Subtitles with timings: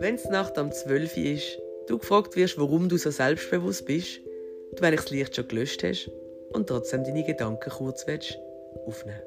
[0.00, 4.20] Wenn es Nacht um 12 Uhr ist, du gefragt wirst, warum du so selbstbewusst bist,
[4.76, 6.08] du eigentlich das Licht schon gelöscht hast
[6.52, 8.38] und trotzdem deine Gedanken kurz willst,
[8.86, 9.20] aufnehmen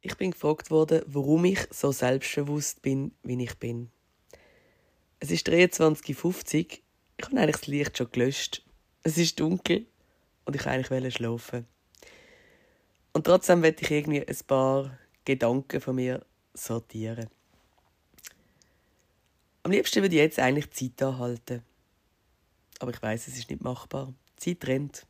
[0.00, 3.90] Ich bin gefragt worden, warum ich so selbstbewusst bin, wie ich bin.
[5.20, 6.78] Es ist 23.50 Uhr.
[7.18, 8.64] Ich habe eigentlich das Licht schon gelöscht.
[9.02, 9.84] Es ist dunkel
[10.46, 11.66] und ich wollte eigentlich schlafen.
[13.12, 17.28] Und trotzdem werde ich irgendwie ein paar Gedanken von mir sortieren.
[19.62, 21.62] Am liebsten würde ich jetzt eigentlich Zeit anhalten.
[22.80, 24.12] Aber ich weiß, es ist nicht machbar.
[24.36, 25.06] Zeit rennt.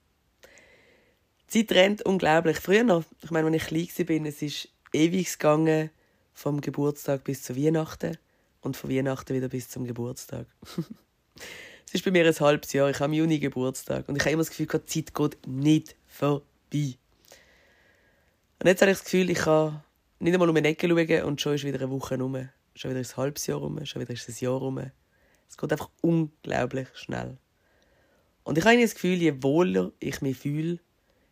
[1.48, 2.58] Zeit rennt unglaublich.
[2.58, 5.90] Früher noch, ich meine, wenn ich klein war, es ist ewig gegangen,
[6.34, 8.18] vom Geburtstag bis zu Weihnachten
[8.60, 10.46] und von Weihnachten wieder bis zum Geburtstag.
[11.86, 12.90] es ist bei mir ein halbes Jahr.
[12.90, 15.96] Ich habe im Juni Geburtstag und ich habe immer das Gefühl, die Zeit geht nicht
[16.06, 16.96] vorbei.
[18.58, 19.82] Und jetzt habe ich das Gefühl, ich kann
[20.22, 22.48] nicht einmal um eine Ecke schauen und schon ist wieder eine Woche rum.
[22.74, 24.78] Schon wieder ist ein halbes Jahr rum, schon wieder ist ein Jahr rum.
[25.48, 27.38] Es geht einfach unglaublich schnell.
[28.44, 30.78] Und ich habe das Gefühl, je wohler ich mich fühle,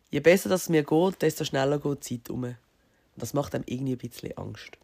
[0.09, 2.43] je besser es mir geht, desto schneller geht die Zeit um.
[2.43, 2.57] Und
[3.15, 4.77] das macht einem irgendwie ein bisschen Angst.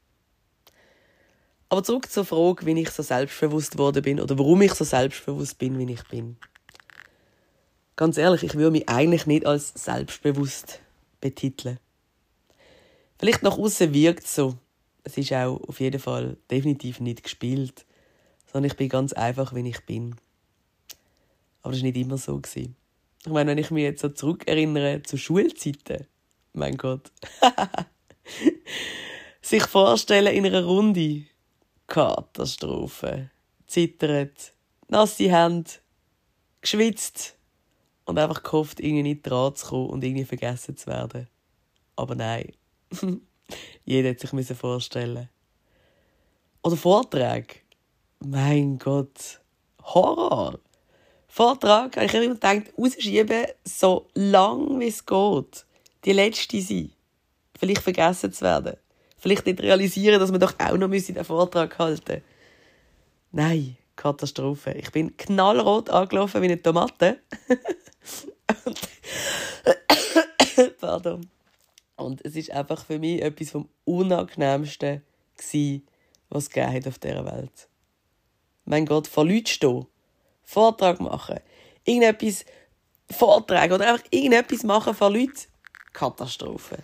[1.69, 5.57] Aber zurück zur Frage, wie ich so selbstbewusst geworden bin oder warum ich so selbstbewusst
[5.57, 6.37] bin, wie ich bin.
[7.97, 10.79] Ganz ehrlich, ich würde mich eigentlich nicht als selbstbewusst
[11.19, 11.77] betiteln.
[13.19, 14.55] Vielleicht nach außen wirkt es so.
[15.03, 17.85] Es ist auch auf jeden Fall definitiv nicht gespielt,
[18.51, 20.15] sondern ich bin ganz einfach, wie ich bin.
[21.61, 22.41] Aber das war nicht immer so.
[22.55, 22.69] Ich
[23.25, 26.07] meine, wenn ich mich jetzt so zurückerinnere zu Schulzeiten,
[26.53, 27.11] mein Gott.
[29.41, 31.23] Sich vorstellen in einer Runde.
[31.87, 33.31] Katastrophe.
[33.65, 34.53] Zittert,
[34.89, 35.71] nasse Hände,
[36.61, 37.37] geschwitzt
[38.05, 41.27] und einfach gehofft, irgendwie nicht dran zu kommen und irgendwie vergessen zu werden.
[41.95, 42.53] Aber nein,
[43.85, 45.29] Jeder hat sich vorstellen
[46.63, 47.55] Oder Vorträge.
[48.19, 49.39] Mein Gott.
[49.83, 50.59] Horror.
[51.27, 55.65] Vortrag, habe ich immer gedacht, rausschieben, so lang wie es geht.
[56.03, 56.91] Die letzte sein.
[57.57, 58.77] Vielleicht vergessen zu werden.
[59.17, 62.23] Vielleicht nicht realisieren, dass wir doch auch noch den Vortrag halten müssen.
[63.31, 64.71] Nein, Katastrophe.
[64.71, 67.19] Ich bin knallrot angelaufen wie eine Tomate.
[70.79, 71.29] Pardon.
[71.97, 75.01] Und es ist einfach für mich etwas vom Unangenehmsten
[75.35, 75.87] gewesen,
[76.29, 77.67] was es hat auf dieser Welt.
[78.65, 79.87] Mein Gott, vor Leuten stehen,
[80.43, 81.39] Vortrag machen,
[81.83, 82.45] irgendetwas
[83.09, 85.41] vortragen oder einfach irgendetwas machen vor Leuten.
[85.93, 86.77] Katastrophe.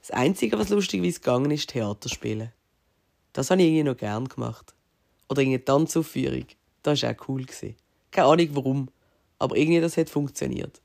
[0.00, 2.52] Das Einzige, was lustig wie gegangen ist, Theater spielen.
[3.32, 4.74] Das habe ich irgendwie noch gern gemacht.
[5.28, 6.46] Oder irgendeine Tanzaufführung.
[6.82, 7.46] Das war auch cool.
[8.10, 8.88] Keine Ahnung warum,
[9.38, 10.80] aber irgendwie das hat funktioniert.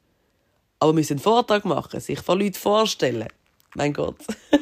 [0.79, 3.27] Aber wir müssen einen Vortrag machen, sich vor Leuten vorstellen,
[3.75, 4.17] mein Gott.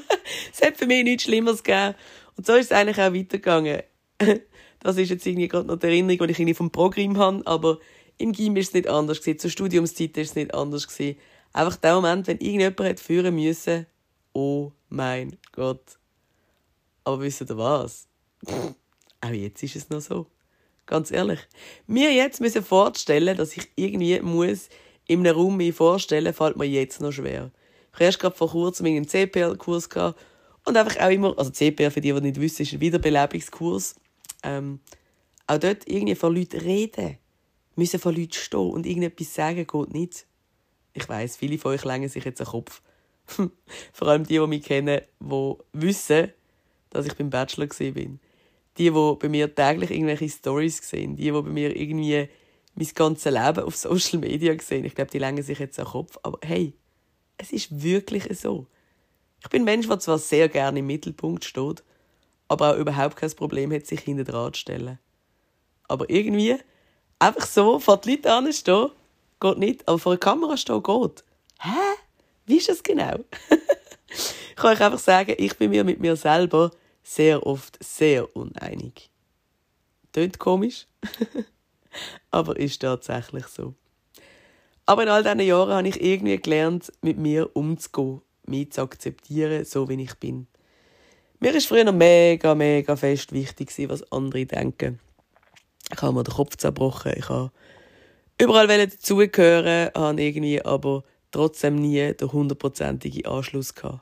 [0.54, 1.96] es hat für mich nichts Schlimmeres gegeben.
[2.38, 3.84] Und so ist es eigentlich auch weitergegangen.
[4.80, 7.80] das ist jetzt irgendwie gerade noch die Erinnerung, die ich irgendwie vom Programm habe, aber
[8.18, 9.40] im Gym ist es nicht anders gewesen.
[9.40, 11.18] Zur Studiumszeit ist es nicht anders gewesen.
[11.54, 13.86] Einfach der Moment, wenn irgendjemand hat führen müssen,
[14.34, 15.98] oh mein Gott.
[17.04, 18.08] Aber wisst ihr was?
[19.26, 20.28] auch jetzt ist es noch so.
[20.86, 21.40] Ganz ehrlich.
[21.88, 24.70] Mir jetzt müssen vorstellen, dass ich irgendwie muss
[25.08, 27.52] in einem Raum mich vorstellen, fällt mir jetzt noch schwer.
[27.96, 30.20] Ich habe erst gerade vor kurzem einen CPL-Kurs gehabt
[30.66, 33.96] und einfach auch immer, also CPL, für die, die nicht wissen, ist ein Wiederbelebungskurs.
[34.44, 34.82] Ähm,
[35.48, 37.18] auch dort irgendwie von Leuten reden,
[37.78, 40.26] müssen von Leuten stehen und irgendetwas sagen geht nicht.
[40.94, 42.82] Ich weiß, viele von euch längen sich jetzt den Kopf.
[43.94, 46.34] Vor allem die, die mich kennen, die wissen,
[46.90, 48.20] dass ich beim Bachelor bin.
[48.78, 51.16] Die, die bei mir täglich irgendwelche Stories sehen.
[51.16, 52.28] Die, die bei mir irgendwie
[52.76, 54.84] mein ganzes Leben auf Social Media sehen.
[54.84, 56.18] Ich glaube, die längen sich jetzt den Kopf.
[56.24, 56.74] Aber hey,
[57.38, 58.68] es ist wirklich so.
[59.41, 61.84] Ich bin ein Mensch, der zwar sehr gerne im Mittelpunkt steht,
[62.47, 65.00] aber auch überhaupt kein Problem hat, sich hinter dran zu stellen.
[65.88, 66.57] Aber irgendwie,
[67.19, 68.90] einfach so vor die Leute anstehen,
[69.40, 69.88] geht nicht.
[69.88, 71.23] Aber vor der Kamera stehen geht.
[71.59, 71.69] Hä?
[72.46, 73.20] Wie ist das genau?
[74.09, 76.72] ich kann euch einfach sagen, ich bin mir mit mir selber
[77.03, 79.11] sehr oft sehr uneinig.
[80.11, 80.88] Tönt komisch,
[82.31, 83.76] aber ist tatsächlich so.
[84.85, 89.66] Aber in all diesen Jahren habe ich irgendwie gelernt, mit mir umzugehen, mich zu akzeptieren,
[89.66, 90.47] so wie ich bin.
[91.40, 94.99] Mir war früher mega, mega fest wichtig, was andere denken.
[95.91, 97.52] Ich habe mir den Kopf zerbrochen, ich habe
[98.40, 104.02] überall dazugehören, habe irgendwie aber trotzdem nie den hundertprozentigen Anschluss gehabt.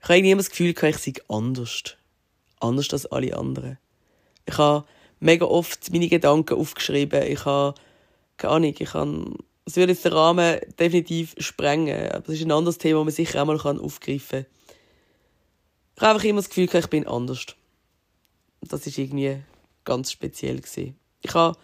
[0.00, 1.96] Ich habe irgendwie immer das Gefühl, ich sei anders.
[2.60, 3.78] Anders als alle anderen.
[4.46, 4.84] Ich habe
[5.20, 7.22] mega oft meine Gedanken aufgeschrieben.
[7.22, 7.74] Ich habe,
[8.36, 12.10] keine Ahnung, ich habe das würde jetzt den Rahmen definitiv sprengen.
[12.10, 14.46] Aber das ist ein anderes Thema, das man sicher auch mal aufgreifen kann.
[15.96, 17.46] Ich habe einfach immer das Gefühl, ich bin anders.
[18.60, 19.38] Das war irgendwie
[19.84, 20.60] ganz speziell.
[21.22, 21.58] Ich habe,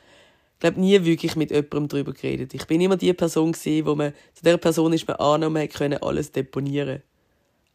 [0.60, 2.54] glaube nie wirklich mit jemandem darüber geredet.
[2.54, 6.02] Ich bin immer die Person, gewesen, wo man, zu dieser Person ist man angenommen, können
[6.02, 7.02] alles deponieren.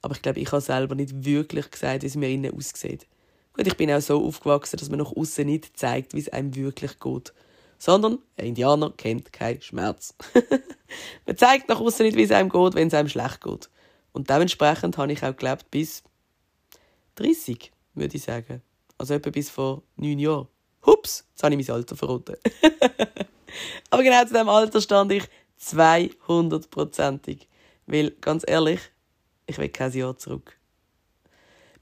[0.01, 3.07] Aber ich glaube, ich habe selber nicht wirklich gesagt, wie es mir innen aussieht.
[3.53, 6.55] Gut, ich bin auch so aufgewachsen, dass man nach außen nicht zeigt, wie es einem
[6.55, 7.33] wirklich geht.
[7.85, 10.15] Sondern ein Indianer kennt keinen Schmerz.
[11.27, 13.69] man zeigt nach außen nicht, wie es einem geht, wenn es einem schlecht geht.
[14.11, 16.01] Und dementsprechend habe ich auch gelebt bis
[17.13, 18.63] 30, würde ich sagen.
[18.97, 20.47] Also etwa bis vor neun Jahren.
[20.83, 22.37] Hups, jetzt habe ich mein Alter verraten.
[23.91, 25.25] Aber genau zu diesem Alter stand ich
[25.61, 27.47] 200%ig.
[27.85, 28.79] Weil, ganz ehrlich,
[29.45, 30.57] ich will kein Jahr zurück.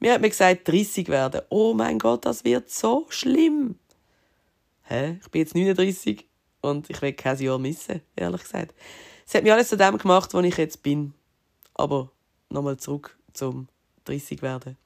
[0.01, 1.43] Mir hat mir gesagt, 30 werden.
[1.47, 3.79] Oh mein Gott, das wird so schlimm.
[4.93, 5.17] Hä?
[5.23, 6.23] Ich bin jetzt 39
[6.61, 8.75] und ich will kein Jahr missen, ehrlich gesagt.
[9.25, 11.15] Es hat mich alles zu dem gemacht, wo ich jetzt bin.
[11.73, 12.11] Aber
[12.49, 13.67] nochmal zurück zum
[14.05, 14.77] 30 werden.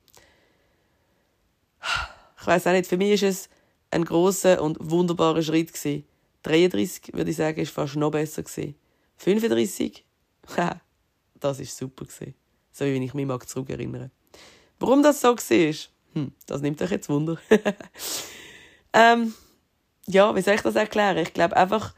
[2.40, 3.50] Ich weiß auch nicht, für mich ist es
[3.92, 6.06] ein großer und wunderbarer Schritt gewesen.
[6.44, 8.76] 33 würde ich sagen, ist fast noch besser gewesen.
[9.18, 10.06] 35,
[11.38, 12.34] das ist super gewesen.
[12.72, 14.12] So wie ich mich mag zurückerinnere.
[14.80, 15.76] Warum das so war,
[16.14, 17.38] hm, das nimmt euch jetzt Wunder.
[18.94, 19.34] ähm,
[20.10, 21.18] ja, wie soll ich das erklären?
[21.18, 21.94] Ich glaube einfach,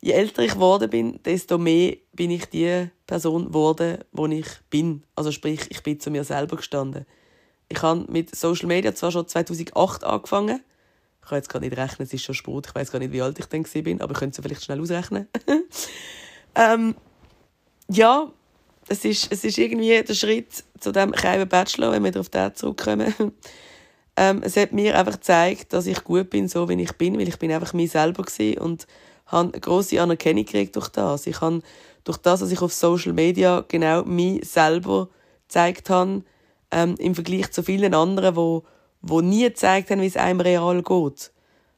[0.00, 5.04] je älter ich geworden bin, desto mehr bin ich die Person geworden, die ich bin.
[5.14, 7.06] Also sprich, ich bin zu mir selber gestanden.
[7.68, 10.62] Ich habe mit Social Media zwar schon 2008 angefangen.
[11.22, 12.68] Ich kann jetzt gar nicht rechnen, es ist schon Sport.
[12.68, 14.80] Ich weiß gar nicht, wie alt ich dann bin, aber ich könnte es vielleicht schnell
[14.80, 15.28] ausrechnen.
[16.54, 16.94] ähm,
[17.88, 18.32] ja,
[18.88, 22.54] es ist, es ist irgendwie der Schritt zu dem kleinen Bachelor, wenn wir auf den
[22.54, 23.14] zurückkommen.
[24.20, 27.26] Ähm, es hat mir einfach gezeigt, dass ich gut bin, so wie ich bin, weil
[27.26, 28.86] ich bin einfach mir selber gewesen und
[29.24, 31.26] habe eine grosse Anerkennung gekriegt durch das.
[31.26, 31.62] Ich habe
[32.04, 35.08] durch das, dass ich auf Social Media genau mich selber
[35.48, 36.22] gezeigt habe,
[36.70, 38.64] ähm, im Vergleich zu vielen anderen, wo,
[39.00, 41.30] wo nie gezeigt haben, wie es einem real geht.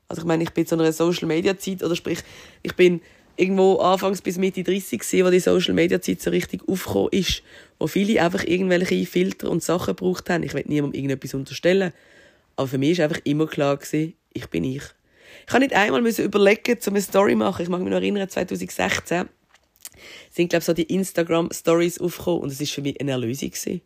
[0.09, 2.25] Also ich meine, ich bin zu einer Social Media Zeit, oder sprich,
[2.65, 3.03] ich bin
[3.37, 7.44] irgendwo anfangs bis Mitte 30 gewesen, wo die Social Media Zeit so richtig aufgekommen ist,
[7.79, 10.43] wo viele einfach irgendwelche Filter und Sachen gebraucht haben.
[10.43, 11.93] Ich will niemandem irgendetwas unterstellen,
[12.56, 14.82] aber für mich ist einfach immer klar gewesen, ich bin ich.
[15.46, 17.62] Ich habe nicht einmal überlegen, um eine Story zu machen.
[17.62, 19.28] Ich mag mich noch erinnern, 2016
[20.31, 23.50] sind glaube ich, so die Instagram Stories aufgekommen und es ist für mich eine Erlösung
[23.50, 23.82] gewesen.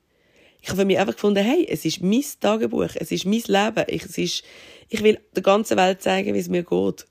[0.60, 3.84] Ich habe für mich einfach gefunden, hey, es ist mein Tagebuch, es ist mein Leben,
[3.88, 4.44] ich, es ist,
[4.88, 7.06] ich will der ganzen Welt zeigen, wie es mir geht.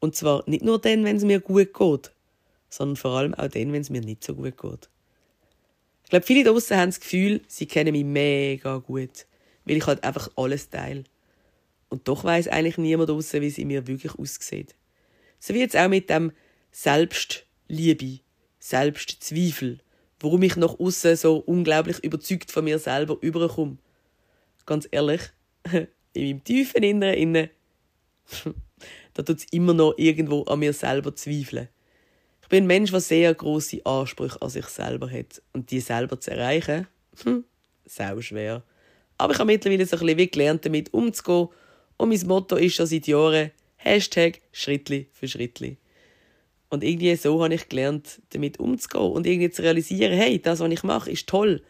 [0.00, 2.12] Und zwar nicht nur dann, wenn es mir gut geht,
[2.68, 4.88] sondern vor allem auch dann, wenn es mir nicht so gut geht.
[6.04, 9.26] Ich glaube, viele draussen haben das Gefühl, sie kennen mich mega gut,
[9.64, 11.04] weil ich halt einfach alles teile.
[11.88, 14.74] Und doch weiß eigentlich niemand draussen, wie sie mir wirklich aussieht.
[15.38, 16.32] So wie jetzt auch mit dem
[16.70, 18.20] Selbstliebe,
[18.58, 19.80] Selbstzweifel,
[20.20, 23.76] warum ich nach außen so unglaublich überzeugt von mir selber überkomme.
[24.64, 25.22] Ganz ehrlich,
[26.12, 27.50] in meinem tiefen Inneren innen
[29.14, 31.68] da tut es immer noch irgendwo an mir selber zweifeln.
[32.42, 35.42] Ich bin ein Mensch, der sehr große Ansprüche an sich selber hat.
[35.52, 36.86] Und die selber zu erreichen,
[37.86, 38.62] sau schwer.
[39.22, 41.46] Aber ich habe mittlerweile so ein bisschen gelernt, damit umzugehen.
[41.96, 45.76] Und mein Motto ist schon seit Jahren Hashtag Schrittli für Schrittli.
[46.70, 50.72] Und irgendwie so habe ich gelernt, damit umzugehen und irgendwie zu realisieren, hey, das, was
[50.72, 51.62] ich mache, ist toll.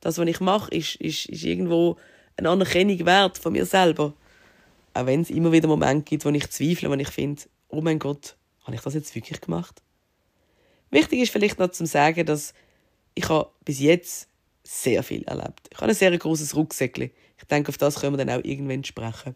[0.00, 1.96] Das, was ich mache, ist, ist, ist irgendwo
[2.36, 4.12] eine Anerkennung wert von mir selber.
[4.92, 7.98] Auch wenn es immer wieder Momente gibt, wo ich zweifle, wo ich finde, oh mein
[7.98, 9.80] Gott, habe ich das jetzt wirklich gemacht?
[10.90, 12.52] Wichtig ist vielleicht noch zu sagen, dass
[13.14, 14.28] ich habe bis jetzt
[14.68, 15.68] sehr viel erlebt.
[15.70, 17.10] Ich habe ein sehr großes Rucksäckchen.
[17.38, 19.34] Ich denke, auf das können wir dann auch irgendwann sprechen.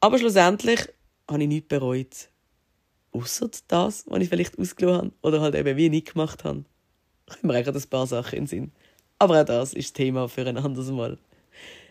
[0.00, 0.80] Aber schlussendlich
[1.30, 2.28] habe ich nichts bereut.
[3.12, 6.64] Außer das, was ich vielleicht ausgelassen habe oder halt eben wie nicht gemacht habe.
[7.36, 8.72] Ich mir eigentlich ein paar Sachen in den Sinn.
[9.20, 11.18] Aber auch das ist Thema für ein anderes Mal.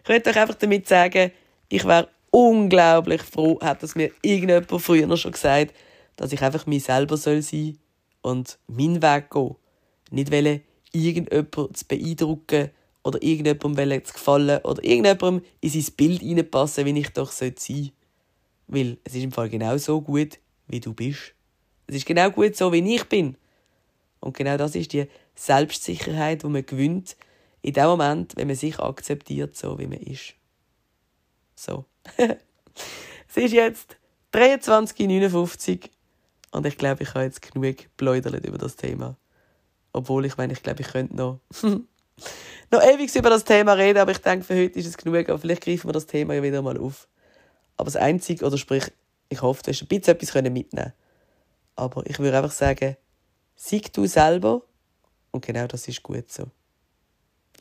[0.04, 1.32] Ich möchte euch einfach damit sagen,
[1.70, 5.74] ich wäre unglaublich froh, hat es mir irgendjemand früher schon gesagt,
[6.18, 7.74] dass ich einfach mich selber sein soll
[8.22, 9.56] und meinen Weg gehen.
[10.12, 10.62] Nicht wollen,
[10.96, 12.70] irgendjemanden zu beeindrucken
[13.04, 17.92] oder irgendjemandem zu gefallen oder irgendjemandem in sein Bild reinpassen, wie ich doch sein sollte.
[18.68, 21.34] Weil es ist im Fall genau so gut, wie du bist.
[21.88, 23.38] Es ist genau gut so, wie ich bin.
[24.20, 27.16] Und genau das ist die Selbstsicherheit, die man gewinnt,
[27.62, 30.34] in dem Moment, wenn man sich akzeptiert, so wie man ist.
[31.56, 31.86] So.
[32.18, 33.98] es ist jetzt
[34.34, 35.90] 23.59
[36.52, 39.16] und ich glaube, ich habe jetzt genug geplaudert über das Thema.
[39.96, 44.12] Obwohl, ich meine, ich glaube, ich könnte noch, noch ewig über das Thema reden, aber
[44.12, 45.30] ich denke, für heute ist es genug.
[45.30, 47.08] Aber vielleicht greifen wir das Thema ja wieder mal auf.
[47.78, 48.92] Aber das Einzige, oder sprich,
[49.30, 50.94] ich hoffe, du hast ein bisschen etwas mitnehmen können.
[51.78, 52.98] Aber ich würde einfach sagen,
[53.56, 54.64] sieg du selber
[55.32, 56.44] und genau das ist gut so.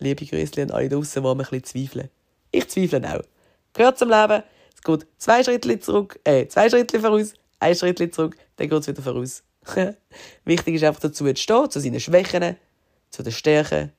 [0.01, 2.11] Liebe Grüße an alle draußen, die ein bisschen zweifeln.
[2.51, 3.23] Ich zweifle auch.
[3.75, 4.43] Gehört zum Leben.
[4.75, 8.89] Es geht zwei Schritte zurück, äh, zwei Schritte voraus, ein Schritt zurück, dann geht es
[8.89, 9.45] wieder voraus.
[10.45, 12.57] Wichtig ist einfach dazu zu stehen, zu seinen Schwächen,
[13.11, 13.93] zu den Stärken,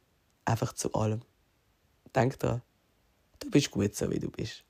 [0.46, 1.22] einfach zu allem.
[2.16, 2.62] Denk dran,
[3.40, 4.64] du bist gut so, wie du bist.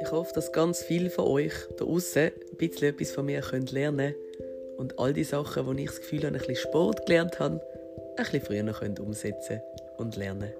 [0.00, 4.14] Ich hoffe, dass ganz viele von euch da außen ein bisschen etwas von mir lernen
[4.14, 4.14] können
[4.78, 7.60] und all die Sachen, die ich das Gefühl habe, ein bisschen Sport gelernt habe,
[8.16, 9.60] ein bisschen früher umsetzen
[9.98, 10.54] und lernen